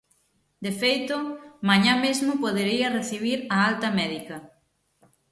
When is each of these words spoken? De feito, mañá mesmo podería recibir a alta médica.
De 0.65 0.71
feito, 0.81 1.15
mañá 1.69 1.93
mesmo 2.05 2.33
podería 2.43 2.93
recibir 2.99 3.39
a 3.55 3.57
alta 3.69 3.87
médica. 3.99 4.37